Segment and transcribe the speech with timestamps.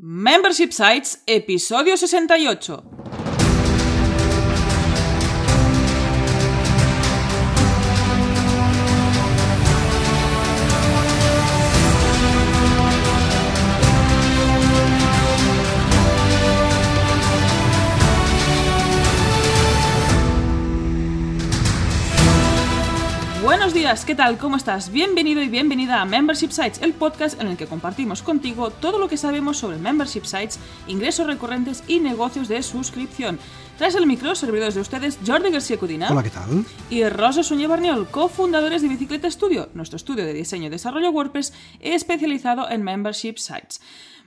[0.00, 3.07] Membership Sites, episodio 68.
[23.88, 24.36] Días, ¿qué tal?
[24.36, 24.92] ¿Cómo estás?
[24.92, 29.08] Bienvenido y bienvenida a Membership Sites, el podcast en el que compartimos contigo todo lo
[29.08, 33.38] que sabemos sobre Membership Sites, ingresos recurrentes y negocios de suscripción.
[33.78, 36.10] Tras el micro, servidores de ustedes, Jordi García Cudina.
[36.10, 36.66] Hola, ¿qué tal?
[36.90, 41.54] Y Rosa Suñé Barniol, cofundadores de Bicicleta Studio, nuestro estudio de diseño y desarrollo WordPress
[41.80, 43.80] especializado en Membership Sites.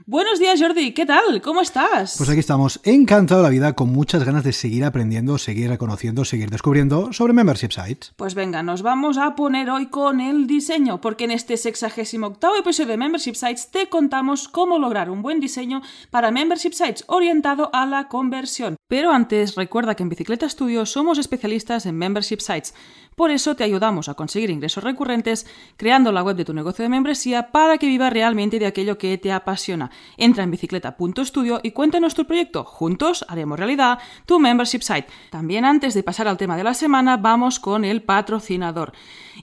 [0.07, 1.43] Buenos días, Jordi, ¿qué tal?
[1.43, 2.15] ¿Cómo estás?
[2.17, 6.25] Pues aquí estamos, encantado de la vida, con muchas ganas de seguir aprendiendo, seguir reconociendo,
[6.25, 8.11] seguir descubriendo sobre Membership Sites.
[8.15, 12.89] Pues venga, nos vamos a poner hoy con el diseño, porque en este 68 episodio
[12.89, 17.85] de Membership Sites te contamos cómo lograr un buen diseño para Membership Sites orientado a
[17.85, 18.77] la conversión.
[18.87, 22.73] Pero antes, recuerda que en Bicicleta Studio somos especialistas en Membership Sites.
[23.15, 25.45] Por eso te ayudamos a conseguir ingresos recurrentes
[25.77, 29.17] creando la web de tu negocio de membresía para que viva realmente de aquello que
[29.17, 29.90] te apasiona.
[30.17, 32.63] Entra en bicicleta.studio y cuéntanos tu proyecto.
[32.63, 35.07] Juntos haremos realidad tu membership site.
[35.29, 38.93] También antes de pasar al tema de la semana, vamos con el patrocinador.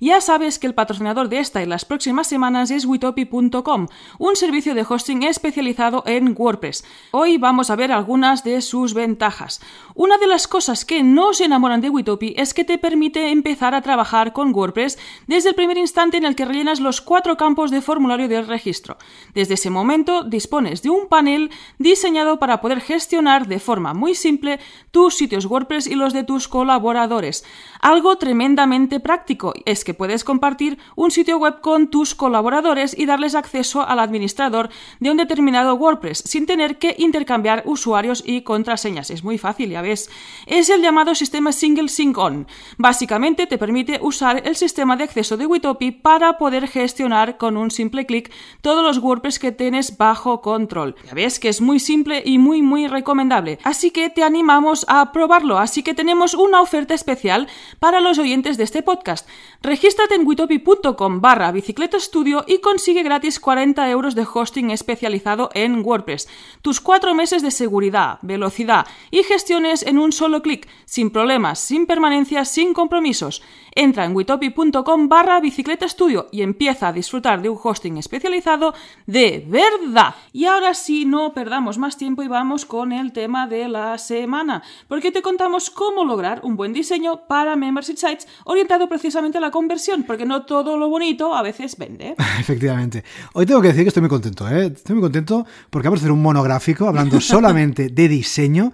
[0.00, 3.88] Ya sabes que el patrocinador de esta y las próximas semanas es witopi.com,
[4.18, 6.84] un servicio de hosting especializado en WordPress.
[7.10, 9.60] Hoy vamos a ver algunas de sus ventajas.
[9.94, 13.74] Una de las cosas que no se enamoran de Witopi es que te permite empezar
[13.74, 17.70] a trabajar con WordPress desde el primer instante en el que rellenas los cuatro campos
[17.70, 18.98] de formulario del registro.
[19.34, 24.60] Desde ese momento dispones de un panel diseñado para poder gestionar de forma muy simple
[24.92, 27.44] tus sitios WordPress y los de tus colaboradores.
[27.80, 33.34] Algo tremendamente práctico es que puedes compartir un sitio web con tus colaboradores y darles
[33.34, 34.70] acceso al administrador
[35.00, 39.10] de un determinado WordPress sin tener que intercambiar usuarios y contraseñas.
[39.10, 40.10] Es muy fácil, ya ves.
[40.46, 42.46] Es el llamado sistema Single Sync On.
[42.76, 47.70] Básicamente te permite usar el sistema de acceso de Witopi para poder gestionar con un
[47.70, 50.96] simple clic todos los WordPress que tienes bajo control.
[51.06, 53.58] Ya ves que es muy simple y muy muy recomendable.
[53.64, 55.58] Así que te animamos a probarlo.
[55.58, 57.48] Así que tenemos una oferta especial
[57.78, 59.28] para los oyentes de este podcast.
[59.62, 65.84] Regístrate en witopi.com barra bicicleta estudio y consigue gratis 40 euros de hosting especializado en
[65.84, 66.28] WordPress.
[66.62, 71.86] Tus cuatro meses de seguridad, velocidad y gestiones en un solo clic, sin problemas, sin
[71.86, 73.42] permanencias, sin compromisos.
[73.80, 78.74] Entra en witopi.com barra bicicleta estudio y empieza a disfrutar de un hosting especializado
[79.06, 80.16] de verdad.
[80.32, 84.64] Y ahora sí, no perdamos más tiempo y vamos con el tema de la semana,
[84.88, 89.52] porque te contamos cómo lograr un buen diseño para Membership Sites orientado precisamente a la
[89.52, 92.16] conversión, porque no todo lo bonito a veces vende.
[92.40, 93.04] Efectivamente.
[93.34, 94.72] Hoy tengo que decir que estoy muy contento, ¿eh?
[94.74, 98.72] Estoy muy contento porque vamos a hacer un monográfico hablando solamente de diseño.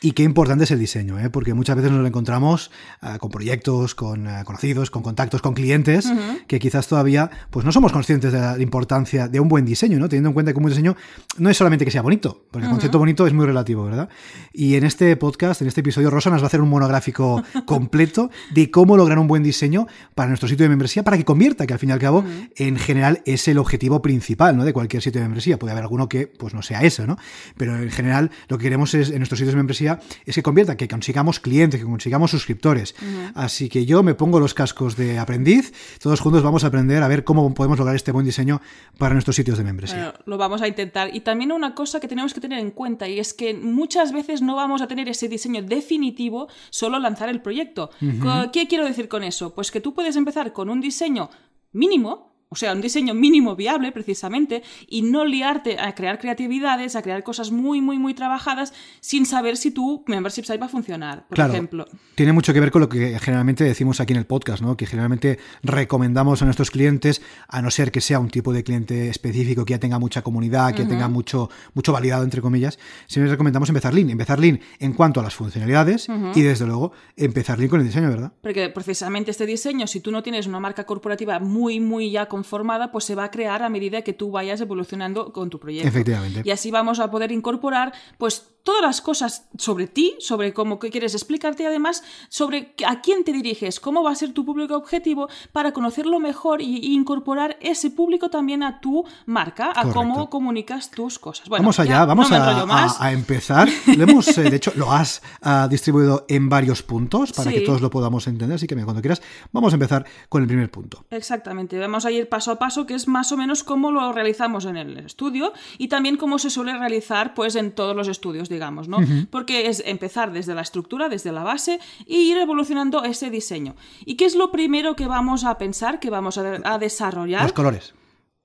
[0.00, 1.30] Y qué importante es el diseño, ¿eh?
[1.30, 2.70] porque muchas veces nos lo encontramos
[3.02, 6.46] uh, con proyectos, con uh, conocidos, con contactos, con clientes, uh -huh.
[6.46, 10.08] que quizás todavía pues no somos conscientes de la importancia de un buen diseño, ¿no?
[10.08, 10.96] teniendo en cuenta que un buen diseño
[11.38, 14.08] no es solamente que sea bonito, porque el concepto bonito es muy relativo, ¿verdad?
[14.52, 18.30] Y en este podcast, en este episodio, Rosa nos va a hacer un monográfico completo
[18.54, 21.72] de cómo lograr un buen diseño para nuestro sitio de membresía, para que convierta, que
[21.72, 22.24] al fin y al cabo,
[22.56, 24.64] en general, es el objetivo principal ¿no?
[24.64, 25.58] de cualquier sitio de membresía.
[25.58, 27.16] Puede haber alguno que pues no sea eso, ¿no?
[27.56, 29.85] Pero en general, lo que queremos es, en nuestros sitios de membresía,
[30.24, 32.94] es que convierta, que consigamos clientes, que consigamos suscriptores.
[33.00, 33.32] Uh -huh.
[33.34, 37.08] Así que yo me pongo los cascos de aprendiz, todos juntos vamos a aprender a
[37.08, 38.60] ver cómo podemos lograr este buen diseño
[38.98, 39.96] para nuestros sitios de membresía.
[39.96, 41.14] Bueno, lo vamos a intentar.
[41.14, 44.42] Y también una cosa que tenemos que tener en cuenta y es que muchas veces
[44.42, 47.90] no vamos a tener ese diseño definitivo solo lanzar el proyecto.
[48.00, 48.50] Uh -huh.
[48.50, 49.54] ¿Qué quiero decir con eso?
[49.54, 51.30] Pues que tú puedes empezar con un diseño
[51.72, 57.02] mínimo, o sea, un diseño mínimo viable precisamente, y no liarte a crear creatividades, a
[57.02, 61.26] crear cosas muy, muy, muy trabajadas sin saber si tu membership site va a funcionar,
[61.28, 61.84] por claro, ejemplo.
[62.14, 64.74] Tiene mucho que ver con lo que generalmente decimos aquí en el podcast, ¿no?
[64.74, 69.10] Que generalmente recomendamos a nuestros clientes, a no ser que sea un tipo de cliente
[69.10, 70.88] específico que ya tenga mucha comunidad, que uh -huh.
[70.88, 74.08] tenga mucho, mucho validado, entre comillas, siempre recomendamos empezar lean.
[74.08, 76.32] Empezar lean en cuanto a las funcionalidades uh -huh.
[76.34, 78.32] y, desde luego, empezar lean con el diseño, ¿verdad?
[78.40, 82.92] Porque precisamente este diseño, si tú no tienes una marca corporativa muy, muy ya conformada,
[82.92, 85.88] pues se va a crear a medida que tú vayas evolucionando con tu proyecto.
[85.88, 86.42] Efectivamente.
[86.44, 91.14] Y así vamos a poder incorporar, pues, todas las cosas sobre ti, sobre cómo quieres
[91.14, 95.28] explicarte y además sobre a quién te diriges, cómo va a ser tu público objetivo
[95.52, 100.90] para conocerlo mejor y, y incorporar ese público también a tu marca, a cómo comunicas
[100.90, 101.48] tus cosas.
[101.48, 103.68] Bueno, vamos allá, vamos no a, a- a empezar.
[103.96, 107.58] Lo hemos, eh, de hecho, lo has ah, distribuido en varios puntos para Sí.
[107.58, 109.22] que todos lo podamos entender, así que cuando quieras,
[109.52, 111.04] vamos a empezar con el primer punto.
[111.10, 114.64] Exactamente, vamos a ir paso a paso, que es más o menos cómo lo realizamos
[114.64, 118.88] en el estudio y también cómo se suele realizar pues en todos los estudios, digamos,
[118.88, 118.98] ¿no?
[119.30, 123.74] Porque es empezar desde la estructura, desde la base y ir evolucionando ese diseño.
[124.04, 127.42] ¿Y qué es lo primero que vamos a pensar, que vamos a, a desarrollar?
[127.42, 127.94] Los colores,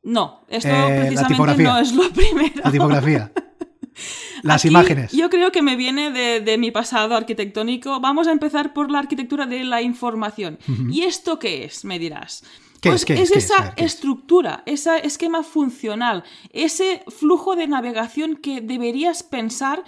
[0.03, 2.61] No, esto Eh, precisamente no es lo primero.
[2.63, 3.31] la tipografía,
[4.43, 5.11] las Aquí imágenes.
[5.11, 7.99] Yo creo que me viene de, de mi pasado arquitectónico.
[7.99, 10.57] Vamos a empezar por la arquitectura de la información.
[10.89, 11.85] ¿Y esto qué es?
[11.85, 12.43] Me dirás.
[12.81, 13.05] ¿Qué pues es?
[13.05, 13.31] ¿Qué es?
[13.31, 13.45] ¿Qué es?
[13.45, 19.83] esa estructura, ese esquema funcional, ese flujo de navegación que deberías pensar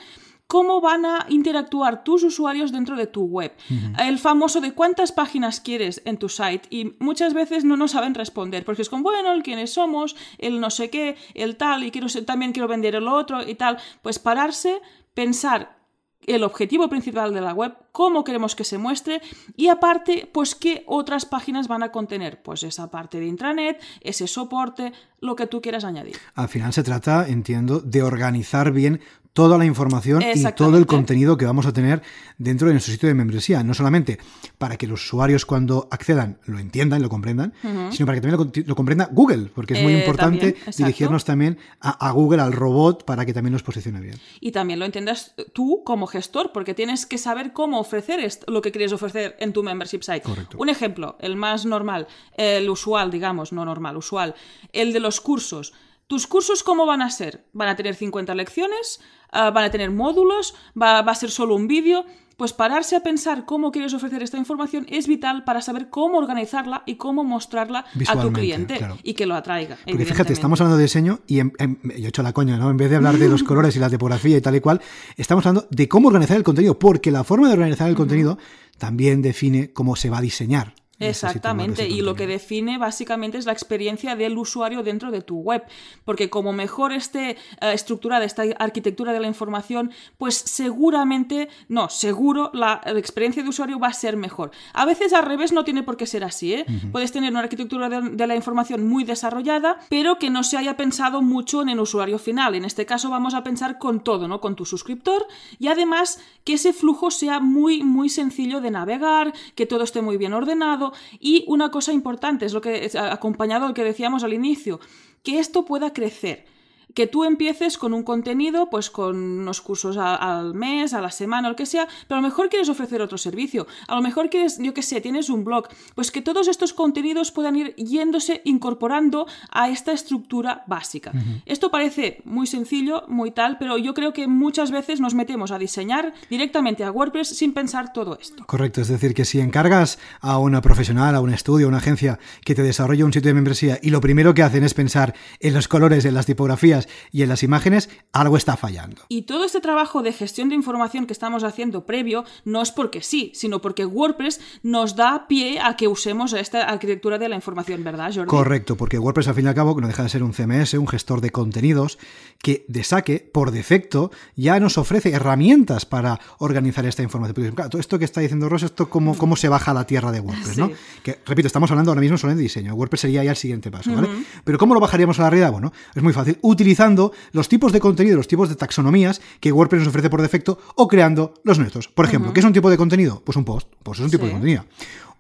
[0.46, 3.52] cómo van a interactuar tus usuarios dentro de tu web.
[3.98, 8.14] El famoso de cuántas páginas quieres en tu site y muchas veces no nos saben
[8.14, 11.90] responder porque es como, bueno, el quiénes somos, el no sé qué, el tal y
[11.90, 13.80] quiero ser- también quiero vender el otro y tal.
[14.04, 14.80] Pues pararse,
[15.16, 15.82] pensar
[16.28, 19.22] el objetivo principal de la web, cómo queremos que se muestre
[19.56, 24.28] y aparte, pues qué otras páginas van a contener, pues esa parte de intranet, ese
[24.28, 26.18] soporte, lo que tú quieras añadir.
[26.36, 29.00] Al final se trata, entiendo, de organizar bien
[29.34, 32.02] toda la información y todo el contenido que vamos a tener
[32.38, 33.64] dentro de nuestro sitio de membresía.
[33.64, 34.20] No solamente
[34.58, 37.54] para que los usuarios cuando accedan lo entiendan, lo comprendan,
[37.92, 41.58] sino para que también lo, comprenda Google, porque es muy Eh, importante también, dirigirnos también
[41.82, 44.20] a, a Google, al robot, para que también nos posicione bien.
[44.40, 48.72] Y también lo entiendas tú como gestor, porque tienes que saber cómo ofrecer lo que
[48.72, 50.22] quieres ofrecer en tu membership site.
[50.22, 50.58] Correcto.
[50.60, 52.08] Un ejemplo, el más normal,
[52.38, 54.36] el usual, digamos, no normal, usual,
[54.72, 55.74] el de los cursos.
[56.14, 57.44] ¿Tus cursos cómo van a ser?
[57.54, 59.00] ¿Van a tener 50 lecciones?
[59.32, 60.54] Ah, ¿Van a tener módulos?
[60.80, 62.06] ¿Va, a ser solo un vídeo?
[62.38, 66.84] Pues pararse a pensar cómo quieres ofrecer esta información es vital para saber cómo organizarla
[66.86, 69.00] y cómo mostrarla a tu cliente claro.
[69.02, 69.80] y que lo atraiga.
[69.84, 72.70] Porque fíjate, estamos hablando de diseño y en- en- yo he hecho la coña, ¿no?
[72.70, 74.82] En vez de hablar de los colores y la tipografía y tal y cual,
[75.18, 78.38] estamos hablando de cómo organizar el contenido, porque la forma de organizar el contenido
[78.78, 80.76] también define cómo se va a diseñar.
[81.00, 85.64] Exactamente, y lo que define básicamente es la experiencia del usuario dentro de tu web,
[86.06, 87.38] porque como mejor esté eh,
[87.74, 93.80] estructurada esta arquitectura de la información, pues seguramente, no, seguro la, la experiencia de usuario
[93.80, 94.52] va a ser mejor.
[94.74, 96.66] A veces al revés no tiene por qué ser así, ¿eh?
[96.92, 100.78] Puedes tener una arquitectura de, de la información muy desarrollada, pero que no se haya
[100.78, 102.56] pensado mucho en el usuario final.
[102.56, 104.40] En este caso vamos a pensar con todo, ¿no?
[104.40, 105.26] Con tu suscriptor
[105.60, 110.18] y además que ese flujo sea muy, muy sencillo de navegar, que todo esté muy
[110.18, 114.34] bien ordenado y una cosa importante, es lo que acompañado a lo que decíamos al
[114.34, 114.80] inicio,
[115.24, 116.46] que esto pueda crecer.
[116.94, 121.12] Que tú empieces con un contenido, pues con unos cursos a- al mes, a la
[121.12, 123.66] semana, o lo que sea, pero a lo mejor quieres ofrecer otro servicio.
[123.88, 125.68] A lo mejor quieres, yo qué sé, tienes un blog.
[125.96, 131.12] Pues que todos estos contenidos puedan ir yéndose, incorporando a esta estructura básica.
[131.46, 135.58] Esto parece muy sencillo, muy tal, pero yo creo que muchas veces nos metemos a
[135.60, 138.46] diseñar directamente a WordPress sin pensar todo esto.
[138.46, 142.20] Correcto, es decir, que si encargas a una profesional, a un estudio, a una agencia
[142.46, 145.54] que te desarrolle un sitio de membresía y lo primero que hacen es pensar en
[145.54, 149.02] los colores, en las tipografías y en las imágenes, algo está fallando.
[149.10, 153.02] Y todo este trabajo de gestión de información que estamos haciendo previo no es porque
[153.02, 157.84] sí, sino porque WordPress nos da pie a que usemos esta arquitectura de la información,
[157.84, 158.30] ¿verdad, Jordi?
[158.30, 160.88] Correcto, porque WordPress al fin y al cabo no deja de ser un CMS, un
[160.88, 161.98] gestor de contenidos,
[162.42, 167.34] que de saque, por defecto, ya nos ofrece herramientas para organizar esta información.
[167.34, 169.86] Porque, claro, todo esto que está diciendo Rosa, esto cómo, cómo se baja a la
[169.88, 170.68] tierra de WordPress, ¿no?
[170.68, 170.74] Sí.
[171.04, 172.74] Que, repito, estamos hablando ahora mismo solo de diseño.
[172.74, 174.10] WordPress sería ya el siguiente paso, ¿vale?
[174.44, 175.52] Pero ¿cómo lo bajaríamos a la realidad?
[175.52, 179.82] Bueno, es muy fácil, utilizando los tipos de contenido, los tipos de taxonomías que WordPress
[179.82, 181.90] nos ofrece por defecto o creando los nuestros.
[181.90, 183.22] Por ejemplo, ¿qué es un tipo de contenido?
[183.26, 183.68] Pues un post.
[183.84, 184.28] Pues es un tipo Sí.
[184.28, 184.66] de contenido.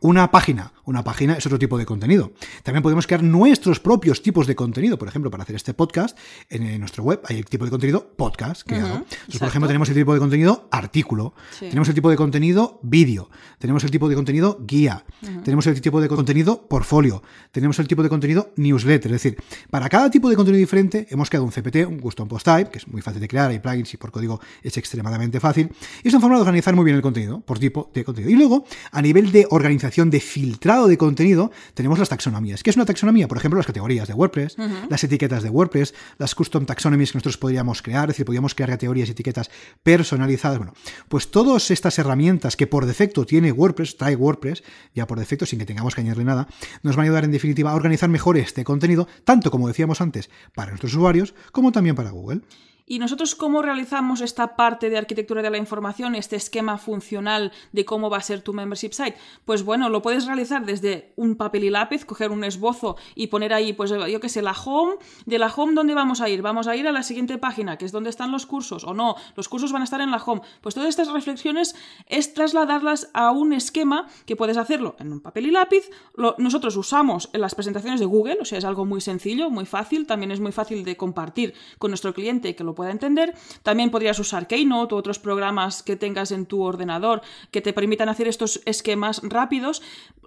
[0.03, 0.73] Una página.
[0.83, 2.33] Una página es otro tipo de contenido.
[2.61, 4.97] También podemos crear nuestros propios tipos de contenido.
[4.97, 6.17] Por ejemplo, para hacer este podcast,
[6.49, 8.95] en, nuestra web hay el tipo de contenido podcast creado.
[8.95, 11.33] Entonces, por ejemplo, tenemos el tipo de contenido artículo.
[11.57, 11.69] Sí.
[11.69, 13.29] Tenemos el tipo de contenido vídeo.
[13.59, 15.05] Tenemos el tipo de contenido guía.
[15.45, 17.23] Tenemos el tipo de contenido portfolio.
[17.53, 19.09] Tenemos el tipo de contenido newsletter.
[19.13, 22.45] Es decir, para cada tipo de contenido diferente hemos creado un CPT, un custom post
[22.45, 25.71] type, que es muy fácil de crear, hay plugins y por código es extremadamente fácil.
[26.03, 28.33] Y es una forma de organizar muy bien el contenido, por tipo de contenido.
[28.33, 32.63] Y luego, a nivel de organización de filtrado de contenido, tenemos las taxonomías.
[32.63, 33.27] ¿Qué es una taxonomía?
[33.27, 34.57] Por ejemplo, las categorías de WordPress,
[34.89, 38.71] las etiquetas de WordPress, las custom taxonomies que nosotros podríamos crear, es decir, podríamos crear
[38.71, 39.51] categorías y etiquetas
[39.83, 40.57] personalizadas.
[40.57, 40.73] Bueno,
[41.07, 44.63] pues todas estas herramientas que por defecto tiene WordPress, trae WordPress,
[44.95, 46.47] ya por defecto, sin que tengamos que añadirle nada,
[46.81, 50.31] nos van a ayudar en definitiva a organizar mejor este contenido, tanto como decíamos antes,
[50.55, 52.41] para nuestros usuarios, como también para Google.
[52.85, 57.85] ¿Y nosotros cómo realizamos esta parte de arquitectura de la información, este esquema funcional de
[57.85, 59.15] cómo va a ser tu membership site?
[59.45, 63.53] Pues bueno, lo puedes realizar desde un papel y lápiz, coger un esbozo y poner
[63.53, 64.95] ahí, pues yo qué sé, la home.
[65.25, 66.41] De la home, ¿dónde vamos a ir?
[66.41, 69.15] Vamos a ir a la siguiente página, que es donde están los cursos, o no,
[69.35, 70.41] los cursos van a estar en la home.
[70.59, 71.75] Pues todas estas reflexiones
[72.07, 75.89] es trasladarlas a un esquema que puedes hacerlo en un papel y lápiz.
[76.37, 80.05] nosotros usamos en las presentaciones de Google, o sea, es algo muy sencillo, muy fácil,
[80.05, 83.33] también es muy fácil de compartir con nuestro cliente que lo pueda entender.
[83.63, 88.09] También podrías usar Keynote u otros programas que tengas en tu ordenador que te permitan
[88.09, 89.81] hacer estos esquemas rápidos.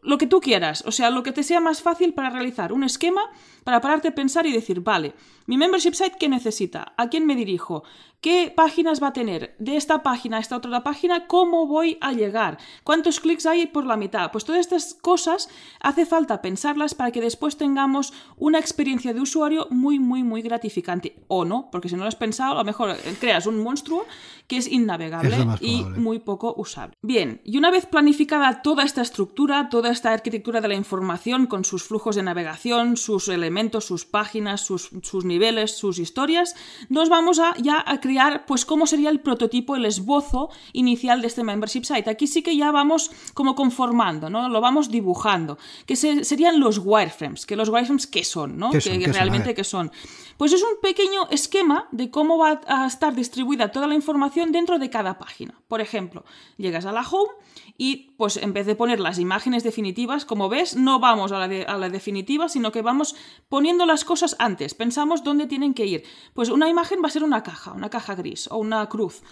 [0.07, 2.85] Lo que tú quieras, o sea, lo que te sea más fácil para realizar un
[2.85, 3.23] esquema,
[3.65, 5.15] para pararte a pensar y decir, vale,
[5.47, 6.95] mi membership site, ¿qué necesita?
[6.97, 7.83] ¿A quién me dirijo?
[8.21, 9.55] ¿Qué páginas va a tener?
[9.59, 12.59] De esta página a esta otra página, ¿cómo voy a llegar?
[12.83, 14.33] ¿Cuántos clics hay por la mitad?
[14.33, 15.49] Pues todas estas cosas
[15.81, 21.17] hace falta pensarlas para que después tengamos una experiencia de usuario muy, muy, muy gratificante.
[21.29, 24.05] O no, porque si no lo has pensado, a lo mejor eh, creas un monstruo
[24.49, 26.97] que es innavegable y muy poco usable.
[27.03, 31.65] Bien, y una vez planificada toda esta estructura, toda esta arquitectura de la información con
[31.65, 36.55] sus flujos de navegación, sus elementos, sus páginas, sus, sus niveles, sus historias,
[36.89, 41.27] nos vamos a, ya a crear pues cómo sería el prototipo, el esbozo inicial de
[41.27, 42.09] este membership site.
[42.09, 44.49] Aquí sí que ya vamos como conformando, ¿no?
[44.49, 48.71] Lo vamos dibujando, que serían los wireframes, que los wireframes qué son, ¿no?
[48.71, 48.99] ¿Qué son?
[48.99, 49.91] que realmente qué son.
[50.37, 54.79] Pues es un pequeño esquema de cómo va a estar distribuida toda la información dentro
[54.79, 55.59] de cada página.
[55.67, 56.25] Por ejemplo,
[56.59, 57.33] llegas a la home
[57.79, 61.63] y pues en vez de poner las imágenes definitivas, como ves, no vamos a la,
[61.63, 63.15] a la definitiva, sino que vamos
[63.49, 64.75] poniendo las cosas antes.
[64.75, 66.03] Pensamos dónde tienen que ir.
[66.35, 69.23] Pues una imagen va a ser una caja, una caja gris o una cruz.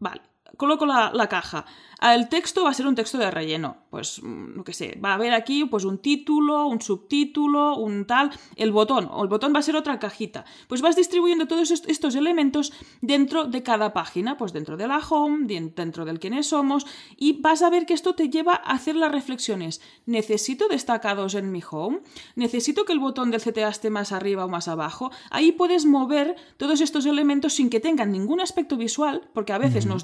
[0.00, 1.64] Vale coloco la, caja.
[2.00, 3.76] El texto va a ser un texto de relleno.
[3.90, 8.06] Pues, no mm, que sé, va a haber aquí pues un título, un subtítulo, un
[8.06, 10.44] tal, el botón, o el botón va a ser otra cajita.
[10.66, 15.46] Pues vas distribuyendo todos estos elementos dentro de cada página, pues dentro de la home,
[15.46, 19.12] dentro del quiénes somos, y vas a ver que esto te lleva a hacer las
[19.12, 19.80] reflexiones.
[20.06, 22.00] ¿Necesito destacados en mi home?
[22.34, 25.12] ¿Necesito que el botón del CTA esté más arriba o más abajo?
[25.30, 29.86] Ahí puedes mover todos estos elementos sin que tengan ningún aspecto visual, porque a veces
[29.86, 30.02] nos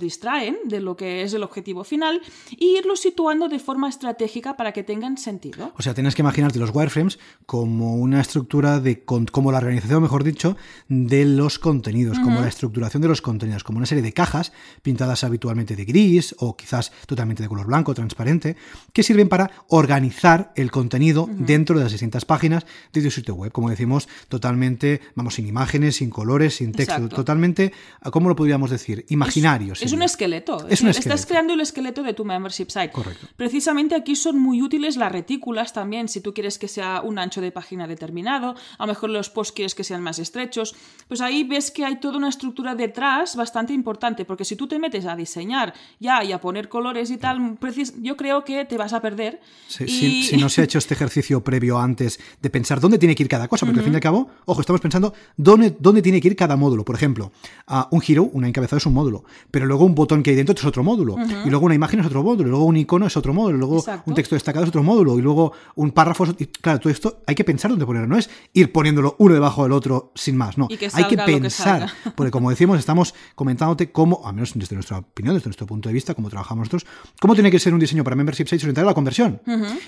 [0.64, 4.83] de lo que es el objetivo final y irlos situando de forma estratégica para que
[4.83, 5.73] tengan sentido.
[5.76, 10.25] O sea, tienes que imaginarte los wireframes como una estructura de como la organización, mejor
[10.25, 10.57] dicho,
[10.88, 14.52] de los contenidos, como la estructuración de los contenidos, como una serie de cajas
[14.83, 18.57] pintadas habitualmente de gris o quizás totalmente de color blanco, transparente,
[18.92, 23.52] que sirven para organizar el contenido dentro de las distintas páginas de tu sitio web,
[23.52, 27.73] como decimos, totalmente, vamos, sin imágenes, sin colores, sin texto, totalmente,
[28.12, 29.04] ¿cómo lo podríamos decir?
[29.09, 29.73] Imaginario.
[29.73, 30.28] Es, un esqueleto
[30.69, 32.93] Estás creando el esqueleto de tu membership site.
[33.37, 37.41] Precisamente aquí son muy útiles las retículas también, si tú quieres que sea un ancho
[37.41, 40.75] de página determinado, a lo mejor los posts quieres que sean más estrechos,
[41.09, 44.79] pues ahí ves que hay toda una estructura detrás bastante importante, porque si tú te
[44.79, 47.59] metes a diseñar ya y a poner colores y tal,
[48.01, 49.41] yo creo que te vas a perder.
[49.67, 53.29] si, no se ha hecho este ejercicio previo antes de pensar dónde tiene que ir
[53.29, 56.29] cada cosa, porque al fin y al cabo, ojo, estamos pensando dónde, dónde tiene que
[56.29, 56.85] ir cada módulo.
[56.85, 57.33] Por ejemplo,
[57.67, 60.55] a un giro, una encabezado es un módulo, pero luego un botón que hay dentro
[60.55, 61.17] es otro módulo.
[61.45, 62.49] Y luego una imagen es otro módulo.
[62.49, 63.57] Y luego un icono es otro módulo.
[63.57, 65.19] Y luego un texto destacado es otro módulo.
[65.19, 66.45] Y luego un párrafo es otro.
[66.45, 68.09] Y claro, todo esto hay que pensar dónde ponerlo.
[68.09, 70.59] No es ir poniéndolo uno debajo del otro sin más.
[70.59, 70.69] No.
[70.93, 71.89] hay que pensar.
[72.15, 75.93] porque como decimos, estamos comentándote cómo, al menos desde nuestra opinión, desde nuestro punto de
[75.93, 76.87] vista, cómo trabajamos nosotros,
[77.21, 79.41] cómo tiene que ser un diseño para membership sites orientado a la conversión.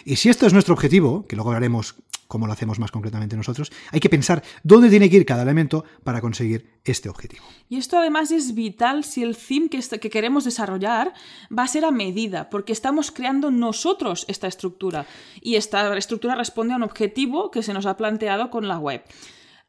[0.04, 1.96] Y si esto es nuestro objetivo, que luego veremos
[2.30, 5.84] cómo lo hacemos más concretamente nosotros, hay que pensar dónde tiene que ir cada elemento
[6.04, 7.44] para conseguir este objetivo.
[7.68, 11.12] Y esto además es vital si el theme que, que queremos desarrollar
[11.56, 15.06] va a ser a medida, porque estamos creando nosotros esta estructura
[15.42, 19.02] y esta estructura responde a un objetivo que se nos ha planteado con la web.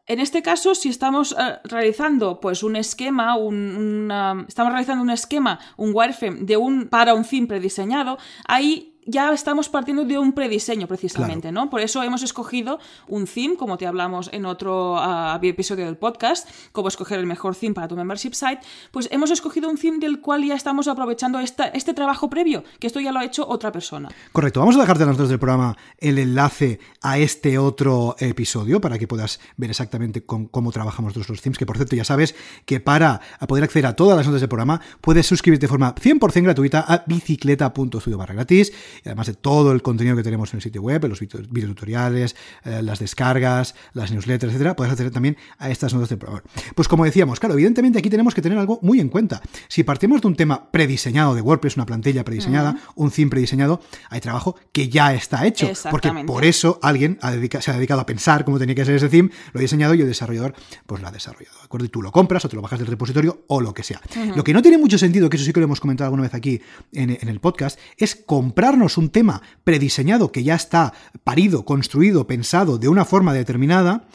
[0.05, 4.11] En este caso, si estamos eh, realizando pues un esquema, un,
[4.47, 9.69] estamos realizando un esquema, un wireframe de un para un theme prediseñado, ahí ya estamos
[9.69, 11.69] partiendo de un prediseño precisamente, ¿no?
[11.69, 16.47] Por eso hemos escogido un theme, como te hablamos en otro ah, episodio del podcast,
[16.71, 18.59] cómo escoger el mejor theme para tu membership site,
[18.91, 22.99] pues hemos escogido un theme del cual ya estamos aprovechando este trabajo previo, que esto
[22.99, 24.09] ya lo ha hecho otra persona.
[24.31, 28.81] Correcto, vamos a dejarte en las notas del programa el enlace a este otro episodio
[28.81, 32.79] para que puedas ver exactamente cómo trabajamos nuestros themes, que por cierto ya sabes que
[32.79, 36.85] para poder acceder a todas las notas del programa puedes suscribirte de forma 100% gratuita
[36.87, 38.71] a bicicleta.studio barra gratis
[39.03, 42.81] y además de todo el contenido que tenemos en el sitio web, los videotutoriales, eh,
[42.81, 46.43] las descargas, las newsletters, etcétera, puedes acceder también a estas notas de programa.
[46.75, 49.41] Pues como decíamos, claro, evidentemente aquí tenemos que tener algo muy en cuenta.
[49.67, 54.21] Si partimos de un tema prediseñado de WordPress, una plantilla prediseñada, un theme prediseñado, hay
[54.21, 55.69] trabajo que ya está hecho.
[55.89, 57.19] Porque por eso alguien
[57.59, 60.01] se ha dedicado a pensar cómo tenía que ser ese theme, lo ha diseñado y
[60.01, 60.53] el desarrollador
[60.85, 61.57] pues lo ha desarrollado.
[61.57, 61.85] ¿de acuerdo?
[61.85, 64.01] Y tú lo compras o te lo bajas del repositorio o lo que sea.
[64.35, 66.33] Lo que no tiene mucho sentido, que eso sí que lo hemos comentado alguna vez
[66.33, 68.15] aquí en, el podcast, es
[68.81, 74.05] comprarnos un tema prediseñado que ya está parido, construido, pensado de una forma determinada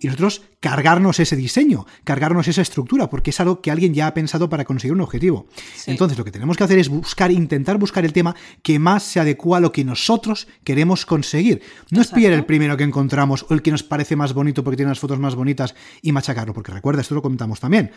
[0.00, 4.14] y nosotros cargarnos ese diseño, cargarnos esa estructura, porque es algo que alguien ya ha
[4.14, 5.46] pensado para conseguir un objetivo.
[5.86, 9.20] Entonces, lo que tenemos que hacer es buscar, intentar buscar el tema que más se
[9.20, 11.62] adecua a lo que nosotros queremos conseguir.
[11.90, 14.76] No es pillar el primero que encontramos o el que nos parece más bonito porque
[14.76, 17.92] tiene las fotos más bonitas y machacarlo, porque recuerda, esto lo comentamos también.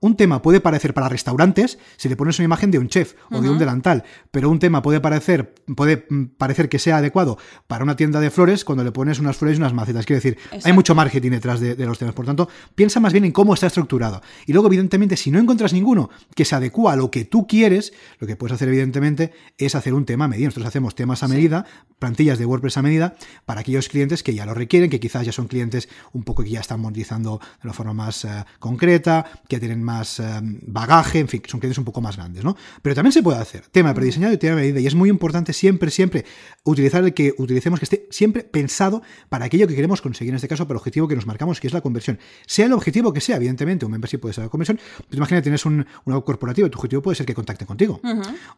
[0.00, 3.40] un tema puede parecer para restaurantes si le pones una imagen de un chef o
[3.40, 7.96] de un delantal, pero un tema puede parecer, puede parecer que sea adecuado para una
[7.96, 10.06] tienda de flores cuando le pones unas flores y unas macetas.
[10.06, 12.14] Quiero decir, hay mucho marketing detrás de, los temas.
[12.14, 14.22] Por tanto, piensa más bien en cómo está estructurado.
[14.46, 17.92] Y luego, evidentemente, si no encuentras ninguno que se adecua a lo que tú quieres,
[18.18, 20.46] lo que puedes hacer, evidentemente, es hacer un tema a medida.
[20.46, 21.66] Nosotros hacemos temas a medida,
[21.98, 23.14] plantillas de WordPress a medida,
[23.44, 26.50] para aquellos clientes que ya lo requieren, que quizás ya son clientes un poco que
[26.50, 31.28] ya están monetizando de una forma más eh, concreta, que tienen más eh, bagaje, en
[31.28, 32.56] fin, son clientes un poco más grandes, ¿no?
[32.82, 34.80] Pero también se puede hacer tema prediseñado y tema a medida.
[34.80, 36.24] Y es muy importante siempre, siempre
[36.64, 40.48] utilizar el que utilicemos que esté siempre pensado para aquello que queremos conseguir, en este
[40.48, 42.18] caso, para el objetivo que nos marcamos, que es la conversión.
[42.46, 44.78] Sea el objetivo que sea, evidentemente, un membership puede ser la conversión.
[44.96, 48.00] Pues imagina, tienes un, una web corporativa, tu objetivo puede ser que contacten contigo.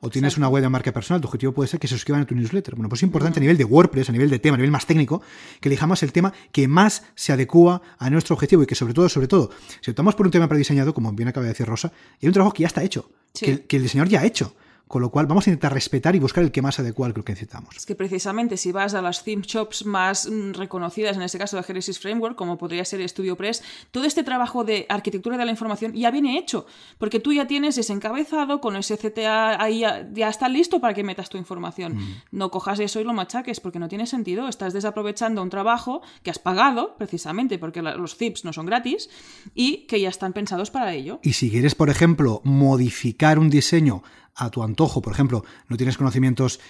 [0.01, 2.27] O tienes una web de marca personal, tu objetivo puede ser que se suscriban a
[2.27, 2.75] tu newsletter.
[2.75, 4.87] Bueno, pues es importante a nivel de WordPress, a nivel de tema, a nivel más
[4.87, 5.23] técnico,
[5.61, 9.09] que elijamos el tema que más se adecua a nuestro objetivo y que sobre todo,
[9.09, 9.51] sobre todo,
[9.81, 12.53] si optamos por un tema prediseñado, como bien acaba de decir Rosa, y un trabajo
[12.53, 14.55] que ya está hecho, que, que el diseñador ya ha hecho.
[14.91, 17.21] Con lo cual vamos a intentar respetar y buscar el que más adecua al que
[17.21, 17.77] necesitamos.
[17.77, 21.57] Es que precisamente si vas a las theme shops más mm, reconocidas, en este caso
[21.57, 25.93] de Genesis Framework, como podría ser StudioPress, todo este trabajo de arquitectura de la información
[25.93, 26.67] ya viene hecho,
[26.99, 31.05] porque tú ya tienes ese encabezado con ese CTA ahí ya, está listo para que
[31.05, 31.95] metas tu información.
[31.95, 32.15] Mm.
[32.33, 36.33] No cojas eso y lo machaques porque no tiene sentido, estás desaprovechando un trabajo que
[36.33, 39.09] has pagado precisamente porque los zips no son gratis
[39.55, 41.21] y que ya están pensados para ello.
[41.23, 44.03] Y si quieres, por ejemplo, modificar un diseño
[44.37, 45.03] a tu antojo.
[45.03, 46.61] Por ejemplo, no tienes conocimientos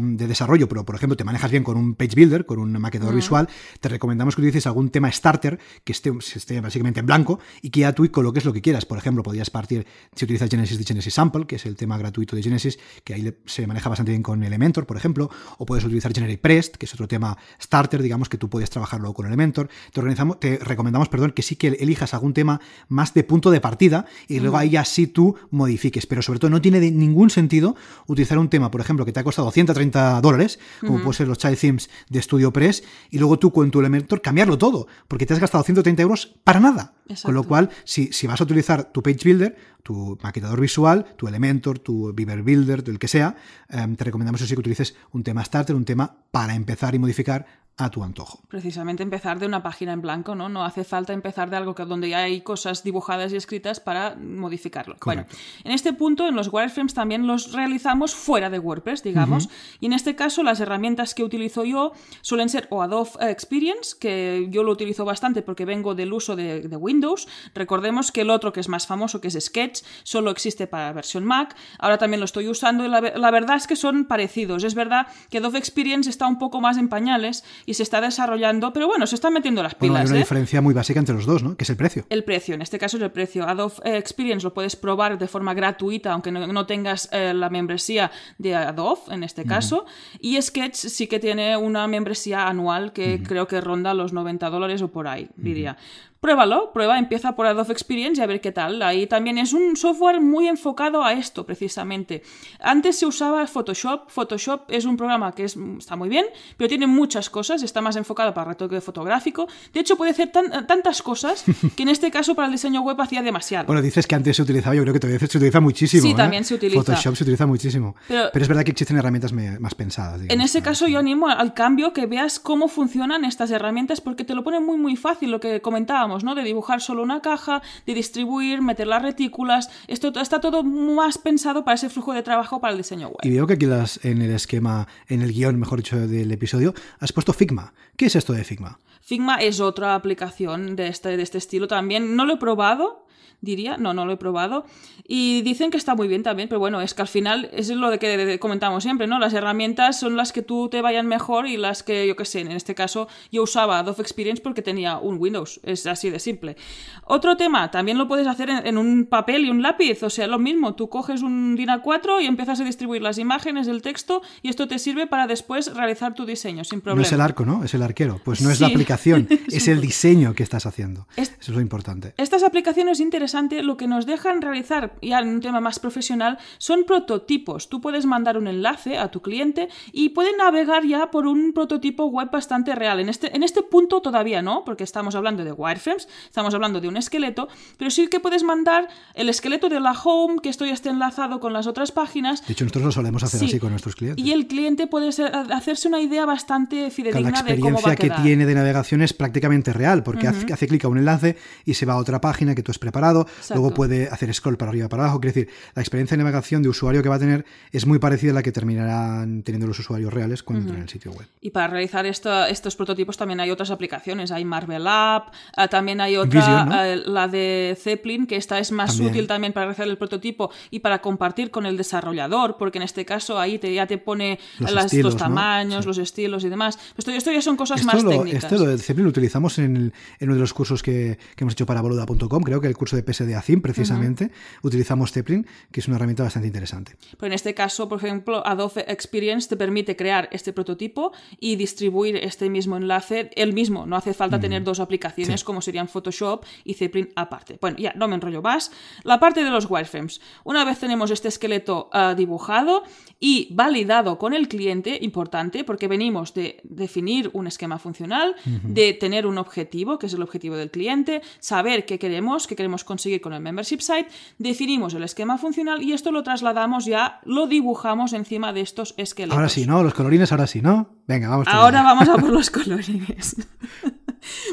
[0.00, 3.14] de desarrollo, pero por ejemplo te manejas bien con un page builder, con un maquetador
[3.14, 3.16] mm.
[3.16, 3.48] visual,
[3.80, 7.80] te recomendamos que utilices algún tema starter que esté, esté, básicamente en blanco y que
[7.80, 8.84] ya tú coloques lo que quieras.
[8.84, 12.36] Por ejemplo, podrías partir, si utilizas Genesis de Genesis Sample, que es el tema gratuito
[12.36, 16.12] de Genesis, que ahí se maneja bastante bien con Elementor, por ejemplo, o puedes utilizar
[16.12, 19.68] Generate Prest, que es otro tema starter, digamos, que tú puedes trabajarlo con Elementor.
[19.92, 23.60] Te, organizamos, te recomendamos, perdón, que sí que elijas algún tema más de punto de
[23.60, 27.30] partida y luego ahí ya sí tú modifiques, pero sobre todo no tiene de ningún
[27.30, 31.28] sentido utilizar un tema, por ejemplo, que te ha costado 130 dólares, como puede ser
[31.28, 35.34] los Child Themes de StudioPress, y luego tú con tu Elementor cambiarlo todo, porque te
[35.34, 36.94] has gastado 130 euros para nada.
[37.22, 41.26] Con lo cual, si, si, vas a utilizar tu Page Builder, tu maquetador visual, tu
[41.26, 43.34] Elementor, tu Beaver Builder, el que sea,
[43.70, 47.46] em, te recomendamos así que utilices un tema starter, un tema para empezar y modificar
[47.78, 48.40] a tu antojo.
[48.48, 50.48] Precisamente empezar de una página en blanco, ¿no?
[50.48, 54.16] No hace falta empezar de algo que, donde ya hay cosas dibujadas y escritas para
[54.16, 54.96] modificarlo.
[55.04, 55.26] Bueno,
[55.62, 59.48] en este punto, en los wireframes también los realizamos fuera de WordPress, digamos.
[59.78, 64.48] Y en este caso, las herramientas que utilizo yo suelen ser o Adobe Experience, que
[64.50, 67.28] yo lo utilizo bastante porque vengo del uso de, Windows.
[67.54, 71.24] Recordemos que el otro que es más famoso, que es Sketch, solo existe para versión
[71.24, 71.56] Mac.
[71.78, 74.64] Ahora también lo estoy usando y la, la verdad es que son parecidos.
[74.64, 78.72] Es verdad que Adobe Experience está un poco más en pañales y se está desarrollando,
[78.72, 80.00] pero bueno, se están metiendo las pilas.
[80.00, 80.20] hay una ¿eh?
[80.20, 81.54] diferencia muy básica entre los dos, ¿no?
[81.54, 82.06] Que es el precio.
[82.08, 83.46] El precio, en este caso es el precio.
[83.46, 88.54] Adobe Experience lo puedes probar de forma gratuita, aunque no, tengas eh, la membresía de
[88.54, 89.84] Adobe, en este caso.
[90.18, 94.80] Y Sketch sí que tiene una membresía anual que creo que ronda los 90 dólares
[94.80, 95.76] o por ahí, diría.
[96.20, 98.82] Pruébalo, prueba, empieza por Adobe Experience y a ver qué tal.
[98.82, 102.22] Ahí también es un software muy enfocado a esto, precisamente.
[102.58, 104.10] Antes se usaba Photoshop.
[104.10, 106.24] Photoshop es un programa que está muy bien,
[106.56, 107.62] pero tiene muchas cosas.
[107.62, 109.46] Está más enfocado para retoque fotográfico.
[109.72, 111.44] De hecho, puede hacer tantas cosas
[111.76, 113.66] que en este caso para el diseño web hacía demasiado.
[113.66, 116.02] Bueno, dices que antes se utilizaba, yo creo que todavía se utiliza muchísimo.
[116.02, 116.16] Sí, ¿eh?
[116.16, 116.82] también se utiliza.
[116.82, 117.94] Photoshop se utiliza muchísimo.
[118.08, 120.22] Pero, es verdad que existen herramientas más pensadas.
[120.28, 124.34] en ese caso, yo animo al cambio que veas cómo funcionan estas herramientas porque te
[124.34, 126.34] lo pone muy, muy fácil, lo que comentábamos, ¿no?
[126.34, 129.70] De dibujar solo una caja, de distribuir, meter las retículas.
[129.86, 133.18] Esto está todo más pensado para ese flujo de trabajo para el diseño web.
[133.22, 136.74] Y veo que aquí las, en el esquema, en el guion, mejor dicho, del episodio,
[137.00, 137.72] has puesto Figma.
[137.96, 138.78] ¿Qué es esto de Figma?
[139.00, 142.14] Figma es otra aplicación de este, de este estilo también.
[142.14, 143.06] No lo he probado,
[143.40, 143.76] diría.
[143.76, 144.66] No, no lo he probado.
[145.06, 147.90] Y dicen que está muy bien también, pero bueno, es que al final es lo
[147.90, 149.18] de que comentamos siempre, ¿no?
[149.18, 152.40] Las herramientas son las que tú te vayan mejor y las que, yo qué sé,
[152.40, 155.60] en este caso yo usaba Adobe Experience porque tenía un Windows.
[155.62, 156.56] Es así de simple.
[157.04, 160.02] Otro tema, también lo puedes hacer en, un papel y un lápiz.
[160.02, 163.68] O sea, lo mismo, tú coges un DIN A4 y empiezas a distribuir las imágenes,
[163.68, 167.02] el texto, y esto te sirve para después realizar tu diseño sin problema.
[167.02, 167.64] No es el arco, ¿no?
[167.64, 168.20] Es el arquero.
[168.24, 171.06] Pues no es la aplicación, es el diseño que estás haciendo.
[171.16, 172.14] Eso es lo importante.
[172.16, 176.84] Estas aplicaciones interesantes lo que nos dejan realizar, ya en un tema más profesional, son
[176.84, 177.70] prototipos.
[177.70, 182.04] Tú puedes mandar un enlace a tu cliente y puede navegar ya por un prototipo
[182.06, 183.00] web bastante real.
[183.00, 186.88] En este, en este punto todavía no, porque estamos hablando de wireframes, estamos hablando de
[186.88, 190.74] un esqueleto, pero sí que puedes mandar el esqueleto de la home, que esto ya
[190.74, 192.46] esté enlazado con las otras páginas.
[192.46, 194.22] De hecho, nosotros lo solemos hacer así con nuestros clientes.
[194.22, 198.44] Y el cliente puede hacerse una idea bastante fidedigna de cómo va a que tiene
[198.44, 201.94] de navegación es prácticamente real, porque hace, hace clic a un enlace y se va
[201.94, 205.20] a otra página que tú has preparado luego puede hacer scroll para arriba para abajo.
[205.20, 208.32] Quiere decir, la experiencia de navegación de usuario que va a tener es muy parecida
[208.32, 211.26] a la que terminarán teniendo los usuarios reales cuando entran en el sitio web.
[211.40, 214.30] Y para realizar estos prototipos también hay otras aplicaciones.
[214.30, 218.98] Hay Marvel App, eh, también hay otra, eh, la de Zeppelin, que esta es más
[219.00, 223.04] útil también para realizar el prototipo y para compartir con el desarrollador, porque en este
[223.04, 226.78] caso ahí te, ya te pone los, tamaños, los estilos y demás.
[226.96, 228.44] Esto, esto ya son cosas más técnicas.
[228.44, 231.66] Esto lo de Zeppelin lo utilizamos en, uno de los cursos que, que hemos hecho
[231.66, 234.30] para boluda.com, creo que el curso de PSD AZIM, precisamente,
[234.62, 236.96] utilizamos Zeppelin, que es una herramienta bastante interesante.
[237.18, 242.16] Pero en este caso, por ejemplo, Adobe Experience te permite crear este prototipo y distribuir
[242.16, 246.74] este mismo enlace, el mismo, no hace falta tener dos aplicaciones como serían Photoshop y
[246.74, 247.58] Zeppelin aparte.
[247.60, 248.70] Bueno, ya no me enrollo más.
[249.04, 250.20] La parte de los wireframes.
[250.44, 252.84] Una vez tenemos este esqueleto ah, dibujado
[253.20, 259.26] y validado con el cliente, importante, porque venimos de definir un esquema funcional, de tener
[259.26, 263.32] un objetivo, que es el objetivo del cliente, saber qué queremos, qué queremos conseguir con
[263.32, 268.52] el membership site, definimos el esquema funcional y esto lo trasladamos ya, lo dibujamos encima
[268.52, 269.36] de estos esqueletos.
[269.36, 269.82] Ahora sí, ¿no?
[269.82, 270.90] Los colorines ahora sí, ¿no?
[271.06, 271.46] Venga, vamos.
[271.48, 273.36] Ahora vamos a por los colorines.